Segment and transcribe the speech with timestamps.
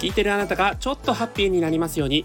[0.00, 2.24] 聞いてるあなたがちょっとハッピーになりますように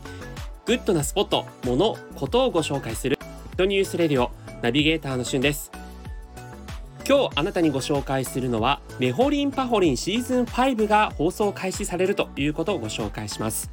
[0.65, 3.19] グッドなスポット、もの、ことをご紹介する
[3.55, 5.71] Good News Radio ナビゲーターのしゅんです。
[7.07, 13.69] 今日あなたにご紹介するのはネホリンパホリンシーズン5が放送開始されるということをご紹介します。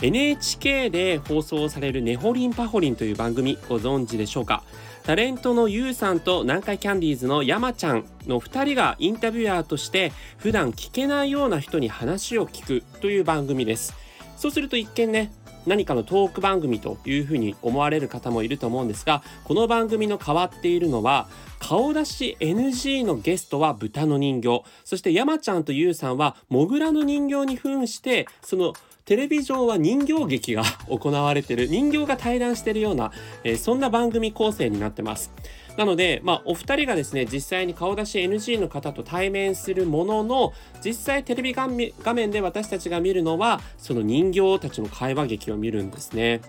[0.00, 4.62] NHK で放送されるネホリンパホリンという番組ご存知でしょうか？
[5.02, 13.94] タレントの YOU さんと南海キャンディーズの山ちゃんの2人がインタビュアーとして普段聞けないような人に話を聞くという番組です。
[14.36, 15.32] そうすると一見ね
[15.66, 21.28] 何かのトーク番組というふうに思われる方もいると思うんですがこの番組の変わっているのは
[21.58, 24.62] 顔出し NG のゲストは豚の人形。
[24.84, 28.74] そして山ちゃんとゆうさんはモグラの人形に扮してその
[29.08, 33.10] テレビ上は人形劇が 行われてる人形が対談してるような、
[33.42, 35.32] えー、そんな番組構成になってます
[35.78, 40.52] なので、まあ、お二人がですね、実際に顔出し NG の方と対面するものの、
[40.84, 46.40] 実際テレビ画面で私たちが見るのは、その人形たちの会話劇を見るんですね。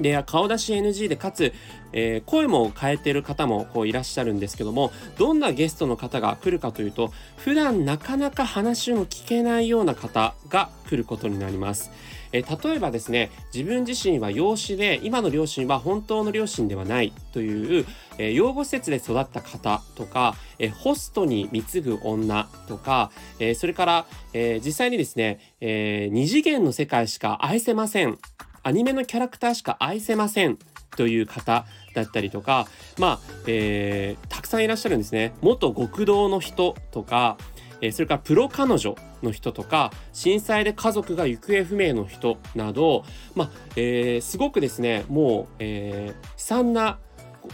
[0.00, 1.52] で顔出し NG でかつ、
[1.92, 11.90] えー、声も変えてる方もこういらっしゃるんですけどもどんなゲストの方が来るかというと普段なかなか話も聞けないような方が来ることになります。
[12.32, 17.86] え例えばですね自分自身は養子で今の両親は本当の両親ではないという、
[18.18, 28.18] え養護施設で育った方とか、えホストに貢ぐ女とか、えそれから、え実際にですね、え2次元の世界しか愛せません
[28.62, 30.58] アニメのキャラクターしか愛せません
[30.96, 32.66] という方だったりとか
[32.98, 35.34] まあ、えー、たくさんいらっしゃるんですね。
[35.40, 37.38] 元極道の人とか、
[37.80, 43.04] えー、それからプロ彼女の人とか震災で家族が行方不明の人など、
[43.34, 46.98] まあえー、すごくですねもう、えー、悲惨な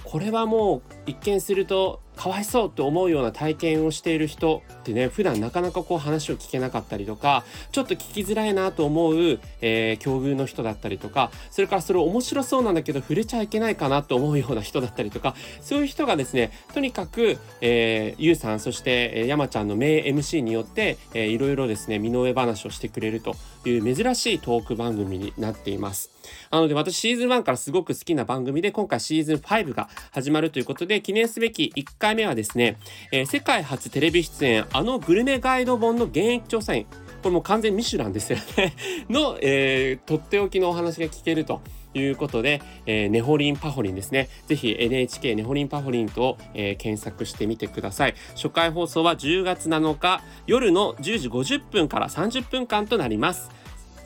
[0.05, 26.19] これはもう一見するとかわいそうと思うような体験をしている人ってね普段なかなかこう話を聞けなかったりとかちょっと聞きづらいなと思う、えー、境遇の人だったりとかそれからそれ面白そうなんだけど触れちゃいけないかなと思うような人だったりとかそういう人がですねとにかく、えー、ゆうさんそして、えー、山ちゃんの名 MC によって、えー、いろいろですね身の上話をしてくれるという珍しいトーク番組になっています。
[26.51, 32.79] なので私シーズン1からすごく好きな番組で今回シーズン5が始まるということで記念すべき1回目はですね、
[33.13, 36.87] えー、世界初テレビ出演あのグルメガイド本の現役調査員
[37.23, 38.75] これも完全ミシュランですよね
[39.11, 41.61] の、えー、とっておきのお話が聞けると
[41.95, 44.29] いうことで、えー、ネホリンパホリンですね。
[44.47, 48.15] ぜひ NHK ネホリンパホリンと、えー、検索してみてください。
[48.35, 53.51] 初回放送は10月7日夜の10時50分から30分間となります。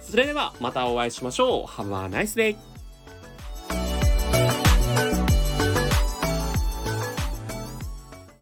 [0.00, 1.64] それではまたお会いしましょう。
[1.66, 2.71] Have a nice day!